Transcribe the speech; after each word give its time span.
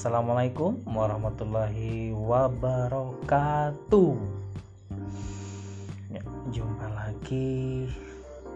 Assalamualaikum 0.00 0.80
warahmatullahi 0.96 2.16
wabarakatuh. 2.16 4.16
Ya, 6.08 6.24
jumpa 6.48 6.88
lagi 6.88 7.84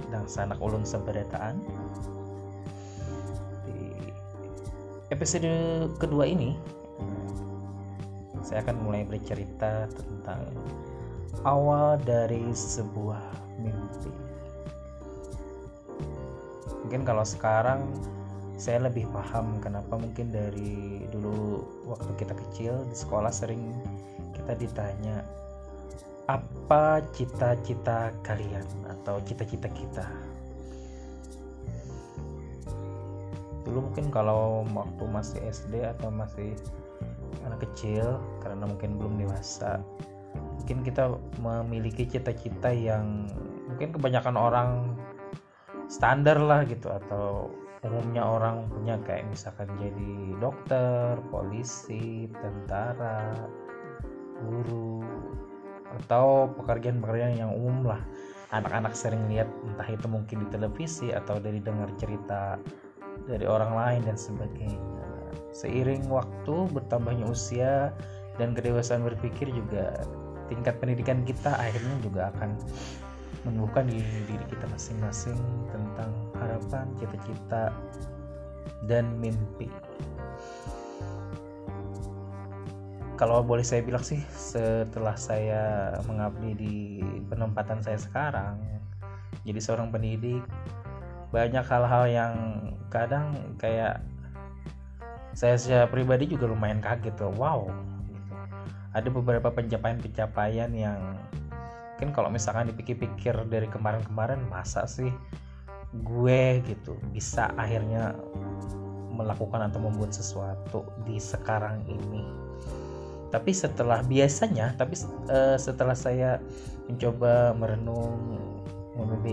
dan 0.08 0.24
sanak 0.24 0.56
ulun 0.56 0.88
seberetaan 0.88 1.60
di 3.68 4.08
episode 5.12 5.44
kedua 6.00 6.24
ini 6.24 6.56
saya 8.40 8.64
akan 8.64 8.80
mulai 8.80 9.04
bercerita 9.04 9.84
tentang 9.92 10.48
awal 11.44 12.00
dari 12.00 12.56
sebuah 12.56 13.20
mimpi 13.60 14.08
mungkin 16.88 17.04
kalau 17.04 17.28
sekarang 17.28 17.84
saya 18.54 18.86
lebih 18.86 19.10
paham 19.10 19.58
kenapa 19.58 19.98
mungkin 19.98 20.30
dari 20.30 21.02
dulu 21.10 21.66
waktu 21.90 22.10
kita 22.22 22.34
kecil 22.34 22.86
di 22.86 22.96
sekolah 22.96 23.30
sering 23.34 23.74
kita 24.34 24.54
ditanya 24.54 25.26
apa 26.24 27.04
cita-cita 27.12 28.08
kalian 28.24 28.64
atau 28.88 29.20
cita-cita 29.28 29.68
kita? 29.68 30.08
Dulu 33.68 33.92
mungkin 33.92 34.08
kalau 34.08 34.64
waktu 34.72 35.04
masih 35.04 35.40
SD 35.44 35.84
atau 35.84 36.08
masih 36.08 36.56
anak 37.44 37.60
kecil 37.68 38.16
karena 38.40 38.64
mungkin 38.64 38.96
belum 38.96 39.20
dewasa 39.20 39.84
mungkin 40.34 40.80
kita 40.80 41.12
memiliki 41.44 42.08
cita-cita 42.08 42.72
yang 42.72 43.28
mungkin 43.68 43.92
kebanyakan 43.92 44.36
orang 44.40 44.70
standar 45.92 46.40
lah 46.40 46.64
gitu 46.64 46.88
atau 46.88 47.52
umumnya 47.84 48.24
orang 48.24 48.66
punya 48.72 48.96
kayak 49.04 49.28
misalkan 49.28 49.68
jadi 49.76 50.40
dokter, 50.40 51.20
polisi, 51.28 52.26
tentara, 52.32 53.36
guru 54.40 55.04
atau 56.04 56.50
pekerjaan-pekerjaan 56.58 57.36
yang 57.38 57.52
umum 57.52 57.94
lah. 57.94 58.02
Anak-anak 58.54 58.94
sering 58.94 59.26
lihat 59.28 59.50
entah 59.66 59.88
itu 59.90 60.06
mungkin 60.06 60.46
di 60.46 60.48
televisi 60.48 61.10
atau 61.10 61.42
dari 61.42 61.58
dengar 61.58 61.90
cerita 61.98 62.56
dari 63.26 63.44
orang 63.44 63.72
lain 63.74 64.00
dan 64.06 64.16
sebagainya. 64.18 64.80
Seiring 65.54 66.06
waktu 66.10 66.54
bertambahnya 66.70 67.26
usia 67.30 67.94
dan 68.38 68.54
kedewasaan 68.54 69.06
berpikir 69.06 69.50
juga 69.50 70.02
tingkat 70.50 70.76
pendidikan 70.82 71.22
kita 71.24 71.56
akhirnya 71.56 71.96
juga 72.02 72.30
akan 72.34 72.58
menemukan 73.44 73.84
di 73.86 74.00
diri 74.00 74.44
kita 74.48 74.66
masing-masing 74.72 75.36
tentang 75.70 76.10
harapan, 76.54 76.86
cita-cita, 76.94 77.74
dan 78.86 79.18
mimpi. 79.18 79.66
Kalau 83.18 83.42
boleh 83.42 83.62
saya 83.62 83.82
bilang 83.82 84.02
sih, 84.02 84.22
setelah 84.30 85.14
saya 85.18 85.94
mengabdi 86.06 86.50
di 86.54 86.76
penempatan 87.26 87.82
saya 87.82 87.98
sekarang, 87.98 88.58
jadi 89.42 89.58
seorang 89.58 89.90
pendidik, 89.90 90.42
banyak 91.34 91.62
hal-hal 91.66 92.04
yang 92.06 92.34
kadang 92.90 93.54
kayak 93.58 94.02
saya 95.34 95.58
secara 95.58 95.86
pribadi 95.90 96.30
juga 96.30 96.46
lumayan 96.46 96.78
kaget 96.78 97.14
tuh, 97.18 97.34
wow. 97.34 97.66
Gitu. 98.06 98.34
Ada 98.94 99.08
beberapa 99.10 99.50
pencapaian-pencapaian 99.50 100.70
yang 100.74 101.18
mungkin 101.94 102.10
kalau 102.10 102.28
misalkan 102.30 102.68
dipikir-pikir 102.74 103.32
dari 103.46 103.70
kemarin-kemarin 103.70 104.42
masa 104.50 104.82
sih 104.84 105.14
gue 106.02 106.64
gitu 106.66 106.98
bisa 107.14 107.54
akhirnya 107.54 108.18
melakukan 109.14 109.70
atau 109.70 109.78
membuat 109.78 110.10
sesuatu 110.10 110.82
di 111.06 111.22
sekarang 111.22 111.86
ini. 111.86 112.26
Tapi 113.30 113.50
setelah 113.54 114.02
biasanya 114.02 114.74
tapi 114.74 114.98
uh, 115.30 115.54
setelah 115.58 115.94
saya 115.94 116.42
mencoba 116.90 117.54
merenung 117.54 118.38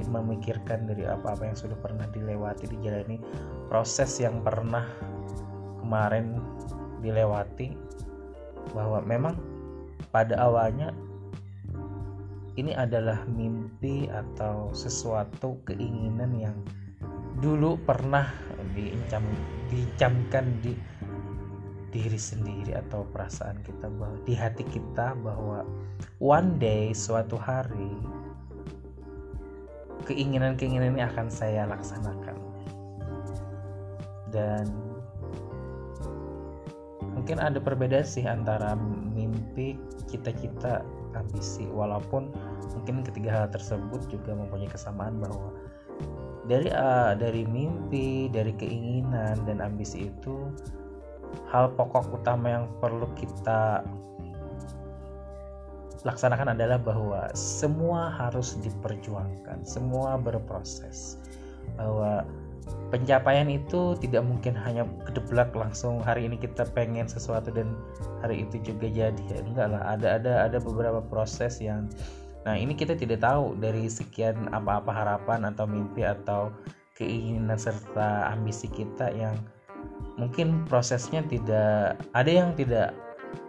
memikirkan 0.09 0.89
dari 0.89 1.05
apa-apa 1.05 1.45
yang 1.45 1.57
sudah 1.57 1.77
pernah 1.77 2.09
dilewati 2.09 2.65
dijalani 2.65 3.21
proses 3.69 4.17
yang 4.17 4.41
pernah 4.41 4.81
kemarin 5.85 6.41
dilewati 7.05 7.77
bahwa 8.73 9.05
memang 9.05 9.37
pada 10.09 10.33
awalnya 10.41 10.89
ini 12.59 12.75
adalah 12.75 13.23
mimpi 13.31 14.11
atau 14.11 14.75
sesuatu 14.75 15.61
keinginan 15.63 16.35
yang 16.35 16.57
dulu 17.39 17.79
pernah 17.87 18.27
diincam 18.75 19.23
dicamkan 19.71 20.45
di 20.59 20.75
diri 21.91 22.15
sendiri 22.15 22.71
atau 22.75 23.03
perasaan 23.11 23.59
kita 23.67 23.91
bahwa 23.91 24.15
di 24.23 24.31
hati 24.31 24.63
kita 24.63 25.11
bahwa 25.19 25.67
one 26.23 26.55
day 26.55 26.95
suatu 26.95 27.35
hari 27.35 27.91
keinginan-keinginan 30.07 30.97
ini 30.97 31.03
akan 31.03 31.27
saya 31.27 31.67
laksanakan. 31.67 32.37
Dan 34.31 34.71
mungkin 37.11 37.37
ada 37.43 37.59
perbedaan 37.59 38.07
sih 38.07 38.23
antara 38.23 38.79
mimpi 39.11 39.75
cita-cita 40.07 40.81
ambisi 41.15 41.67
walaupun 41.69 42.31
mungkin 42.75 43.03
ketiga 43.05 43.29
hal 43.31 43.47
tersebut 43.51 44.05
juga 44.07 44.35
mempunyai 44.35 44.69
kesamaan 44.69 45.19
bahwa 45.19 45.51
dari 46.49 46.69
uh, 46.73 47.13
dari 47.13 47.45
mimpi 47.45 48.27
dari 48.31 48.51
keinginan 48.57 49.37
dan 49.45 49.61
ambisi 49.61 50.09
itu 50.09 50.49
hal 51.47 51.71
pokok 51.77 52.11
utama 52.11 52.61
yang 52.61 52.65
perlu 52.83 53.07
kita 53.15 53.85
laksanakan 56.01 56.57
adalah 56.57 56.81
bahwa 56.81 57.29
semua 57.37 58.09
harus 58.09 58.57
diperjuangkan 58.65 59.61
semua 59.61 60.17
berproses 60.17 61.21
bahwa 61.77 62.25
pencapaian 62.91 63.47
itu 63.47 63.95
tidak 64.03 64.27
mungkin 64.27 64.51
hanya 64.53 64.83
kedeblak 65.07 65.55
langsung 65.55 66.03
hari 66.03 66.27
ini 66.27 66.35
kita 66.35 66.67
pengen 66.75 67.07
sesuatu 67.07 67.49
dan 67.49 67.73
hari 68.19 68.43
itu 68.43 68.59
juga 68.61 68.91
jadi. 68.91 69.23
Ya 69.31 69.39
enggak 69.39 69.67
lah 69.71 69.81
ada 69.87 70.19
ada 70.19 70.33
ada 70.51 70.57
beberapa 70.59 70.99
proses 70.99 71.63
yang 71.63 71.87
nah 72.41 72.57
ini 72.57 72.73
kita 72.73 72.97
tidak 72.97 73.21
tahu 73.21 73.53
dari 73.61 73.85
sekian 73.85 74.49
apa-apa 74.49 74.89
harapan 74.89 75.45
atau 75.45 75.69
mimpi 75.69 76.01
atau 76.01 76.49
keinginan 76.97 77.57
serta 77.57 78.33
ambisi 78.33 78.65
kita 78.65 79.13
yang 79.13 79.37
mungkin 80.17 80.65
prosesnya 80.65 81.21
tidak 81.29 82.01
ada 82.17 82.31
yang 82.31 82.57
tidak 82.57 82.97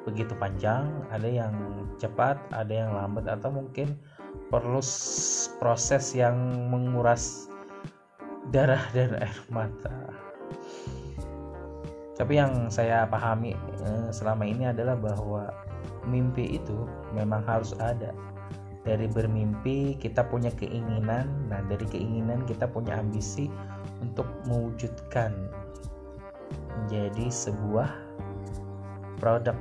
begitu 0.05 0.37
panjang 0.37 0.89
ada 1.09 1.27
yang 1.27 1.53
cepat 1.97 2.37
ada 2.53 2.71
yang 2.71 2.91
lambat 2.93 3.27
atau 3.27 3.49
mungkin 3.49 3.97
perlu 4.49 4.81
proses 5.57 6.13
yang 6.13 6.37
menguras 6.69 7.52
darah 8.51 8.83
dan 8.91 9.15
air 9.15 9.39
mata. 9.53 9.95
Tapi 12.19 12.39
yang 12.39 12.69
saya 12.69 13.07
pahami 13.07 13.55
eh, 13.55 14.09
selama 14.11 14.43
ini 14.43 14.69
adalah 14.69 14.99
bahwa 14.99 15.51
mimpi 16.07 16.59
itu 16.59 16.89
memang 17.15 17.47
harus 17.47 17.73
ada. 17.79 18.11
Dari 18.83 19.07
bermimpi 19.07 19.95
kita 19.95 20.27
punya 20.27 20.51
keinginan. 20.59 21.31
Nah 21.47 21.63
dari 21.71 21.87
keinginan 21.87 22.43
kita 22.51 22.67
punya 22.67 22.99
ambisi 22.99 23.47
untuk 24.03 24.27
mewujudkan 24.51 25.31
menjadi 26.83 27.31
sebuah 27.31 27.89
produk 29.23 29.55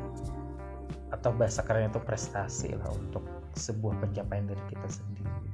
atau 1.14 1.30
bahasa 1.38 1.62
keren 1.62 1.94
itu 1.94 2.02
prestasi 2.02 2.74
lah 2.74 2.90
untuk 2.98 3.22
sebuah 3.54 4.00
pencapaian 4.02 4.50
dari 4.50 4.64
kita 4.74 4.88
sendiri 4.90 5.51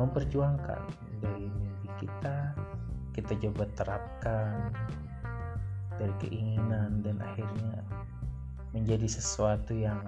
memperjuangkan 0.00 0.80
dari 1.20 1.46
mimpi 1.52 1.88
kita 2.00 2.56
kita 3.12 3.32
coba 3.48 3.68
terapkan 3.76 4.72
dari 6.00 6.14
keinginan 6.24 7.04
dan 7.04 7.20
akhirnya 7.20 7.84
menjadi 8.72 9.04
sesuatu 9.04 9.76
yang 9.76 10.00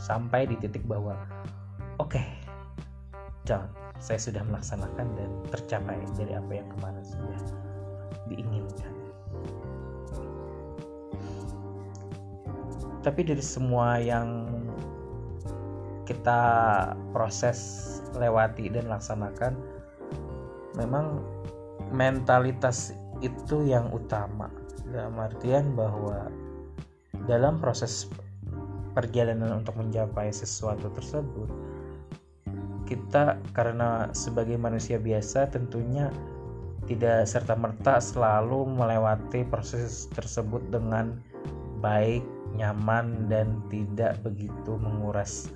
sampai 0.00 0.48
di 0.48 0.56
titik 0.56 0.80
bahwa 0.88 1.14
oke 2.00 2.16
okay, 2.16 2.26
saya 4.00 4.20
sudah 4.20 4.42
melaksanakan 4.44 5.06
dan 5.16 5.30
tercapai 5.52 5.98
dari 6.14 6.36
apa 6.36 6.52
yang 6.52 6.68
kemarin 6.76 7.04
sudah 7.04 7.40
diinginkan. 8.28 8.94
Tapi 13.00 13.20
dari 13.22 13.42
semua 13.42 14.02
yang 14.02 14.50
kita 16.06 16.42
proses 17.14 17.58
lewati 18.16 18.72
dan 18.72 18.88
laksanakan 18.90 19.54
memang 20.76 21.22
mentalitas 21.92 22.92
itu 23.24 23.64
yang 23.64 23.88
utama 23.94 24.50
dalam 24.92 25.16
artian 25.16 25.72
bahwa 25.72 26.28
dalam 27.24 27.56
proses 27.60 28.08
perjalanan 28.92 29.60
untuk 29.60 29.76
mencapai 29.76 30.32
sesuatu 30.32 30.88
tersebut 30.92 31.48
kita 32.86 33.36
karena 33.50 34.08
sebagai 34.14 34.54
manusia 34.56 34.96
biasa 34.96 35.50
tentunya 35.50 36.08
tidak 36.86 37.26
serta-merta 37.26 37.98
selalu 37.98 38.62
melewati 38.78 39.42
proses 39.42 40.06
tersebut 40.14 40.62
dengan 40.70 41.18
baik, 41.82 42.22
nyaman 42.54 43.26
dan 43.26 43.58
tidak 43.68 44.22
begitu 44.22 44.78
menguras 44.78 45.50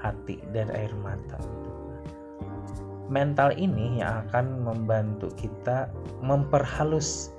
hati 0.00 0.40
dan 0.56 0.72
air 0.72 0.90
mata. 1.04 1.36
Mental 3.10 3.50
ini 3.58 3.98
yang 3.98 4.22
akan 4.30 4.62
membantu 4.62 5.34
kita 5.34 5.90
memperhalus 6.22 7.34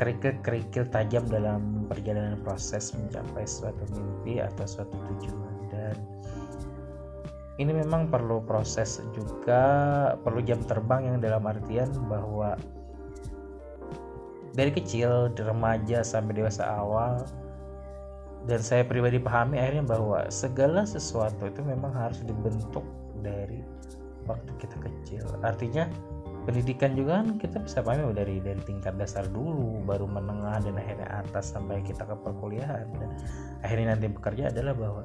kerikil-kerikil 0.00 0.88
tajam 0.88 1.28
dalam 1.28 1.84
perjalanan 1.84 2.40
proses 2.40 2.96
mencapai 2.96 3.44
suatu 3.44 3.84
mimpi 3.92 4.40
atau 4.40 4.64
suatu 4.64 4.96
tujuan. 4.96 5.54
Dan 5.68 5.96
ini 7.60 7.72
memang 7.76 8.08
perlu 8.08 8.40
proses 8.44 9.00
juga 9.12 9.62
perlu 10.20 10.40
jam 10.44 10.60
terbang 10.64 11.12
yang 11.12 11.18
dalam 11.20 11.44
artian 11.44 11.88
bahwa 12.08 12.56
dari 14.56 14.72
kecil 14.72 15.28
remaja 15.36 16.00
sampai 16.00 16.40
dewasa 16.40 16.64
awal 16.64 17.20
dan 18.48 18.64
saya 18.64 18.84
pribadi 18.86 19.20
pahami 19.20 19.60
akhirnya 19.60 19.84
bahwa 19.84 20.24
segala 20.32 20.88
sesuatu 20.88 21.48
itu 21.50 21.60
memang 21.60 21.92
harus 21.92 22.24
dibentuk 22.24 22.84
dari 23.20 23.60
waktu 24.26 24.52
kita 24.60 24.76
kecil 24.82 25.24
artinya 25.42 25.88
pendidikan 26.46 26.94
juga 26.94 27.22
kan 27.22 27.42
kita 27.42 27.58
bisa 27.58 27.82
pahami 27.82 28.14
dari 28.14 28.38
dari 28.38 28.62
tingkat 28.62 28.94
dasar 28.94 29.26
dulu 29.26 29.82
baru 29.82 30.06
menengah 30.06 30.62
dan 30.62 30.78
akhirnya 30.78 31.08
atas 31.26 31.50
sampai 31.50 31.82
kita 31.82 32.06
ke 32.06 32.14
perkuliahan 32.22 32.86
dan 33.02 33.10
akhirnya 33.66 33.98
nanti 33.98 34.06
bekerja 34.06 34.54
adalah 34.54 34.74
bahwa 34.78 35.02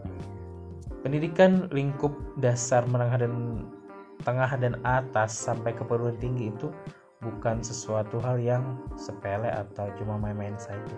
pendidikan 1.02 1.66
lingkup 1.74 2.14
dasar 2.38 2.86
menengah 2.86 3.26
dan 3.26 3.34
tengah 4.22 4.54
dan 4.62 4.78
atas 4.86 5.34
sampai 5.34 5.74
ke 5.74 5.82
perguruan 5.82 6.18
tinggi 6.22 6.54
itu 6.54 6.70
bukan 7.22 7.62
sesuatu 7.62 8.18
hal 8.22 8.38
yang 8.42 8.64
sepele 8.98 9.50
atau 9.50 9.90
cuma 9.98 10.18
main-main 10.18 10.58
saja. 10.58 10.98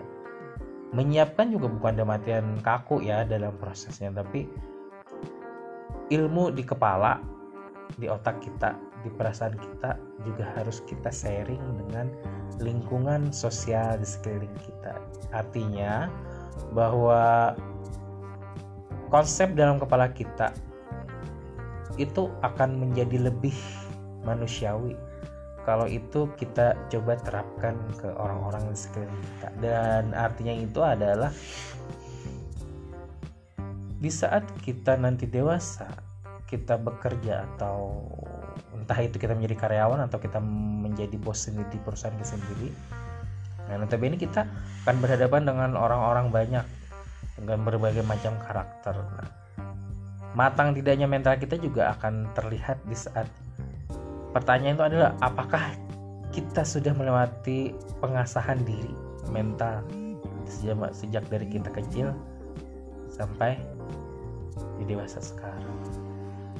Menyiapkan 0.94 1.52
juga 1.52 1.68
bukan 1.68 1.98
dalam 1.98 2.14
artian 2.14 2.46
kaku 2.62 3.02
ya 3.02 3.26
dalam 3.26 3.52
prosesnya, 3.58 4.14
tapi 4.14 4.46
ilmu 6.12 6.54
di 6.54 6.62
kepala, 6.62 7.18
di 8.00 8.10
otak 8.10 8.42
kita, 8.42 8.74
di 9.04 9.10
perasaan 9.12 9.54
kita 9.54 9.96
juga 10.24 10.44
harus 10.56 10.82
kita 10.88 11.12
sharing 11.12 11.62
dengan 11.84 12.10
lingkungan 12.58 13.30
sosial 13.30 14.00
di 14.00 14.08
sekeliling 14.08 14.56
kita. 14.64 14.98
Artinya 15.34 16.08
bahwa 16.72 17.54
konsep 19.10 19.54
dalam 19.54 19.78
kepala 19.78 20.10
kita 20.10 20.50
itu 22.00 22.30
akan 22.42 22.82
menjadi 22.82 23.30
lebih 23.30 23.54
manusiawi 24.26 24.98
kalau 25.64 25.88
itu 25.88 26.28
kita 26.36 26.76
coba 26.92 27.16
terapkan 27.24 27.78
ke 27.96 28.10
orang-orang 28.18 28.68
di 28.68 28.78
sekeliling 28.78 29.22
kita 29.22 29.48
dan 29.62 30.12
artinya 30.12 30.54
itu 30.54 30.80
adalah 30.84 31.30
di 34.02 34.10
saat 34.12 34.44
kita 34.60 35.00
nanti 35.00 35.24
dewasa 35.24 35.88
kita 36.50 36.76
bekerja 36.76 37.48
atau 37.56 38.04
entah 38.76 39.00
itu 39.00 39.16
kita 39.16 39.32
menjadi 39.32 39.56
karyawan 39.56 40.04
atau 40.06 40.20
kita 40.20 40.38
menjadi 40.84 41.16
bos 41.16 41.40
sendiri 41.40 41.66
di 41.72 41.80
perusahaan 41.80 42.14
kita 42.14 42.36
sendiri 42.36 42.68
nah 43.64 43.80
notabene 43.80 44.20
kita 44.20 44.44
akan 44.84 44.96
berhadapan 45.00 45.48
dengan 45.48 45.72
orang-orang 45.80 46.28
banyak 46.28 46.64
dengan 47.38 47.58
berbagai 47.66 48.04
macam 48.06 48.38
karakter. 48.42 48.94
Nah, 48.94 49.28
matang 50.34 50.74
tidaknya 50.74 51.06
mental 51.06 51.38
kita 51.38 51.58
juga 51.58 51.94
akan 51.98 52.30
terlihat 52.34 52.78
di 52.86 52.96
saat 52.96 53.26
pertanyaan 54.34 54.78
itu 54.78 54.86
adalah 54.86 55.10
apakah 55.22 55.74
kita 56.34 56.66
sudah 56.66 56.90
melewati 56.94 57.70
pengasahan 58.02 58.58
diri 58.66 58.90
mental 59.30 59.86
sejak, 60.50 60.90
sejak 60.90 61.24
dari 61.30 61.46
kita 61.46 61.70
kecil 61.70 62.10
sampai 63.10 63.58
di 64.82 64.84
dewasa 64.90 65.22
sekarang. 65.22 65.53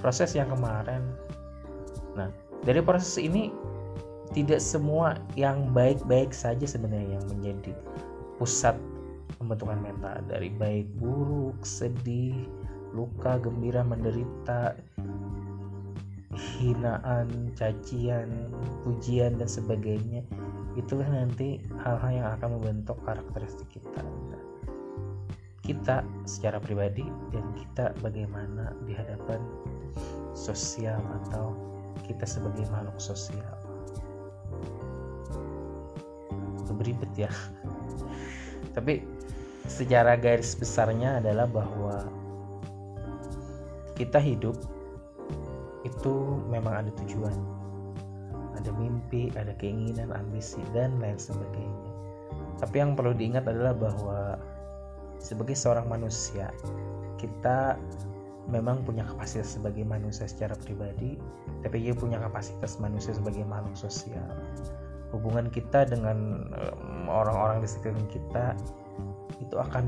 Proses 0.05 0.37
yang 0.37 0.53
kemarin. 0.53 1.01
Nah, 2.13 2.29
dari 2.61 2.85
proses 2.85 3.17
ini 3.17 3.49
tidak 4.37 4.61
semua 4.61 5.17
yang 5.33 5.73
baik-baik 5.73 6.37
saja 6.37 6.69
sebenarnya 6.69 7.17
yang 7.17 7.25
menjadi 7.33 7.73
pusat 8.37 8.77
pembentukan 9.41 9.81
mental 9.81 10.21
dari 10.29 10.53
baik 10.53 10.85
buruk, 11.01 11.57
sedih, 11.65 12.37
luka, 12.93 13.41
gembira, 13.41 13.81
menderita, 13.81 14.77
hinaan, 16.35 17.55
cacian, 17.57 18.29
pujian 18.85 19.41
dan 19.41 19.49
sebagainya. 19.49 20.21
Itulah 20.75 21.07
nanti 21.07 21.63
hal-hal 21.81 22.13
yang 22.13 22.29
akan 22.37 22.61
membentuk 22.61 22.99
karakteristik 23.09 23.73
kita. 23.73 24.05
kita 25.65 26.05
secara 26.29 26.61
pribadi 26.61 27.09
dan 27.33 27.41
kita 27.57 27.97
bagaimana 28.05 28.77
di 28.85 28.93
hadapan 28.93 29.41
sosial 30.35 31.01
atau 31.25 31.55
kita 32.05 32.27
sebagai 32.29 32.67
makhluk 32.69 32.99
sosial. 33.01 33.55
Beribet 36.75 37.11
ya. 37.15 37.31
Tapi 38.77 39.07
secara 39.71 40.19
garis 40.19 40.53
besarnya 40.59 41.23
adalah 41.23 41.49
bahwa 41.49 42.05
kita 43.95 44.19
hidup 44.19 44.59
itu 45.87 46.15
memang 46.51 46.85
ada 46.85 46.91
tujuan 47.05 47.37
ada 48.59 48.71
mimpi 48.75 49.31
ada 49.39 49.53
keinginan 49.61 50.11
ambisi 50.11 50.59
dan 50.75 50.97
lain 50.99 51.17
sebagainya 51.17 51.91
tapi 52.59 52.81
yang 52.81 52.97
perlu 52.97 53.13
diingat 53.15 53.47
adalah 53.47 53.77
bahwa 53.77 54.21
sebagai 55.21 55.55
seorang 55.55 55.87
manusia 55.87 56.51
kita 57.21 57.79
memang 58.49 58.85
punya 58.85 59.05
kapasitas 59.09 59.57
sebagai 59.57 59.85
manusia 59.85 60.29
secara 60.29 60.55
pribadi 60.63 61.17
tapi 61.65 61.81
juga 61.81 62.05
punya 62.05 62.19
kapasitas 62.21 62.77
manusia 62.77 63.17
sebagai 63.17 63.45
makhluk 63.49 63.77
sosial 63.77 64.29
hubungan 65.15 65.47
kita 65.49 65.87
dengan 65.87 66.51
orang-orang 67.07 67.63
di 67.63 67.69
sekeliling 67.71 68.11
kita 68.11 68.59
itu 69.39 69.57
akan 69.57 69.87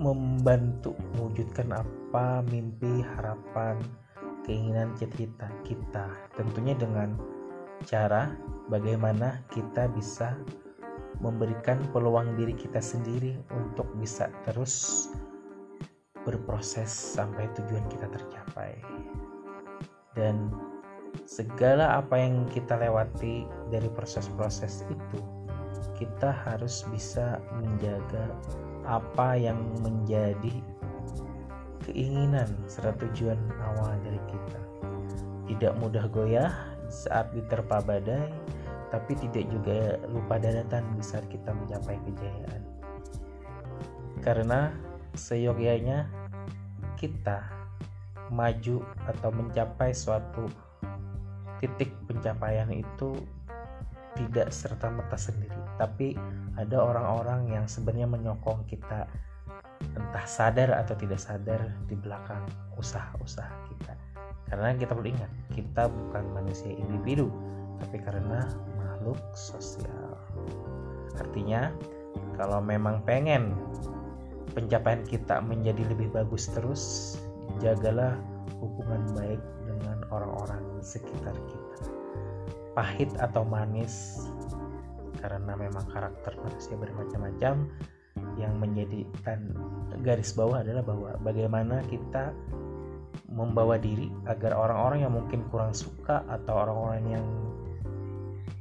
membantu 0.00 0.96
mewujudkan 1.14 1.70
apa 1.70 2.40
mimpi, 2.48 3.04
harapan, 3.16 3.76
keinginan 4.42 4.90
cita-cita 4.96 5.46
kita. 5.62 6.06
Tentunya 6.34 6.74
dengan 6.74 7.14
cara 7.84 8.32
bagaimana 8.72 9.42
kita 9.52 9.86
bisa 9.92 10.34
memberikan 11.22 11.78
peluang 11.94 12.34
diri 12.34 12.56
kita 12.56 12.82
sendiri 12.82 13.38
untuk 13.54 13.86
bisa 14.00 14.32
terus 14.42 15.06
berproses 16.22 16.90
sampai 16.90 17.50
tujuan 17.58 17.84
kita 17.90 18.06
tercapai. 18.10 18.78
Dan 20.12 20.52
segala 21.24 22.02
apa 22.02 22.18
yang 22.18 22.44
kita 22.50 22.76
lewati 22.78 23.48
dari 23.72 23.88
proses-proses 23.92 24.84
itu 24.88 25.20
kita 25.96 26.34
harus 26.34 26.82
bisa 26.90 27.38
menjaga 27.54 28.26
apa 28.82 29.38
yang 29.38 29.58
menjadi 29.86 30.58
keinginan 31.86 32.50
serta 32.66 32.94
tujuan 33.06 33.38
awal 33.62 33.94
dari 34.02 34.18
kita. 34.30 34.60
Tidak 35.50 35.72
mudah 35.78 36.06
goyah 36.10 36.52
saat 36.90 37.30
diterpa 37.34 37.82
badai, 37.82 38.30
tapi 38.90 39.14
tidak 39.18 39.46
juga 39.50 39.98
lupa 40.10 40.38
daratan 40.38 40.84
saat 41.02 41.26
kita 41.30 41.50
mencapai 41.54 41.98
kejayaan. 42.06 42.62
Karena 44.22 44.70
seyogyanya 45.14 46.08
kita 46.96 47.44
maju 48.32 48.80
atau 49.10 49.30
mencapai 49.34 49.92
suatu 49.92 50.48
titik 51.60 51.92
pencapaian 52.08 52.68
itu 52.72 53.20
tidak 54.16 54.52
serta 54.52 54.92
merta 54.92 55.16
sendiri. 55.16 55.56
Tapi 55.80 56.16
ada 56.56 56.80
orang-orang 56.80 57.48
yang 57.48 57.64
sebenarnya 57.64 58.08
menyokong 58.08 58.64
kita 58.68 59.08
entah 59.82 60.26
sadar 60.26 60.70
atau 60.78 60.94
tidak 60.94 61.18
sadar 61.18 61.60
di 61.88 61.96
belakang 61.96 62.44
usaha-usaha 62.76 63.54
kita. 63.72 63.94
Karena 64.52 64.76
kita 64.76 64.92
perlu 64.92 65.08
ingat 65.10 65.32
kita 65.56 65.88
bukan 65.88 66.24
manusia 66.36 66.70
individu 66.70 67.32
tapi 67.80 67.98
karena 68.04 68.46
makhluk 68.78 69.18
sosial. 69.32 70.14
Artinya 71.18 71.72
kalau 72.36 72.60
memang 72.60 73.00
pengen 73.02 73.56
pencapaian 74.52 75.02
kita 75.06 75.40
menjadi 75.40 75.86
lebih 75.88 76.10
bagus 76.12 76.50
terus 76.52 77.14
jagalah 77.62 78.18
hubungan 78.58 79.02
baik 79.14 79.42
dengan 79.66 80.02
orang-orang 80.10 80.62
sekitar 80.82 81.34
kita. 81.48 81.76
Pahit 82.72 83.10
atau 83.20 83.44
manis 83.44 84.26
karena 85.22 85.54
memang 85.54 85.86
karakter 85.92 86.34
manusia 86.42 86.74
bermacam-macam 86.74 87.70
yang 88.40 88.54
menjadikan 88.58 89.54
garis 90.02 90.34
bawah 90.34 90.64
adalah 90.64 90.82
bahwa 90.82 91.10
bagaimana 91.22 91.84
kita 91.86 92.32
membawa 93.32 93.80
diri 93.80 94.12
agar 94.28 94.52
orang-orang 94.52 95.08
yang 95.08 95.14
mungkin 95.14 95.40
kurang 95.48 95.72
suka 95.72 96.20
atau 96.28 96.52
orang-orang 96.52 97.20
yang 97.20 97.26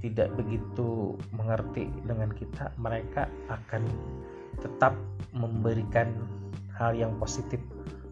tidak 0.01 0.33
begitu 0.33 1.13
mengerti 1.35 1.91
dengan 2.07 2.33
kita 2.33 2.73
mereka 2.79 3.29
akan 3.51 3.85
tetap 4.61 4.93
memberikan 5.33 6.13
hal 6.77 6.93
yang 6.93 7.13
positif 7.17 7.59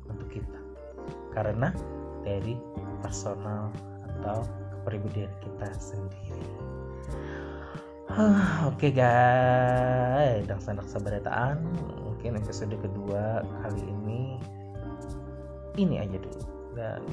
untuk 0.09 0.27
kita. 0.29 0.59
Karena 1.33 1.71
dari 2.25 2.57
personal 3.01 3.71
atau 4.19 4.43
kepribadian 4.81 5.31
kita 5.41 5.69
sendiri. 5.77 6.49
Oke 8.09 8.89
okay 8.89 8.91
guys, 8.91 10.41
dan 10.49 10.59
sanak 10.59 10.89
sabarataan 10.89 11.61
mungkin 12.01 12.41
episode 12.41 12.73
kedua 12.73 13.45
kali 13.61 13.85
ini 13.85 14.41
ini 15.77 16.01
aja 16.01 16.17
dulu. 16.17 16.43
Dan 16.73 17.05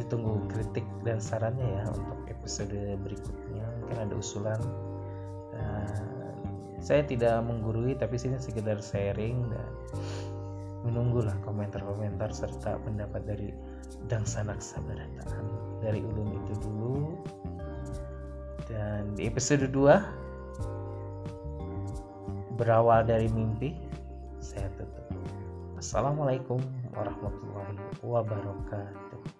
ditunggu 0.00 0.48
kritik 0.48 0.86
dan 1.04 1.20
sarannya 1.20 1.76
ya 1.76 1.84
untuk 1.92 2.20
episode 2.32 2.96
berikutnya. 3.04 3.64
Mungkin 3.84 3.96
ada 4.00 4.14
usulan. 4.16 4.60
Dan 5.52 6.19
saya 6.80 7.04
tidak 7.04 7.44
menggurui 7.44 7.92
tapi 7.96 8.16
sini 8.16 8.40
sekedar 8.40 8.80
sharing 8.80 9.52
dan 9.52 9.68
menunggulah 10.80 11.36
komentar-komentar 11.44 12.32
serta 12.32 12.80
pendapat 12.80 13.20
dari 13.28 13.52
dan 14.08 14.24
sanak 14.24 14.64
sabarataan 14.64 15.44
dari 15.84 16.00
ulun 16.00 16.40
itu 16.40 16.56
dulu. 16.64 17.20
Dan 18.70 19.18
di 19.18 19.26
episode 19.28 19.68
2 19.68 22.56
berawal 22.56 23.04
dari 23.04 23.28
mimpi 23.28 23.76
saya 24.40 24.72
tutup. 24.76 25.04
Assalamualaikum 25.76 26.60
warahmatullahi 26.96 27.76
wabarakatuh 28.04 29.39